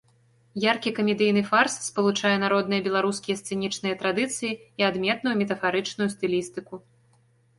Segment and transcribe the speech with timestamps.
[0.61, 4.51] Яркі камедыйны фарс спалучае народныя беларускія сцэнічныя традыцыі
[4.83, 6.75] і адметную метафарычную стылістыку.